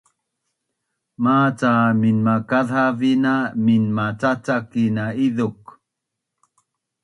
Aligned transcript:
Maca 1.23 1.71
minmakazhavin 2.01 3.19
na 3.23 3.35
minmacacakin 3.63 4.93
na 4.95 5.05
izuk 5.25 5.59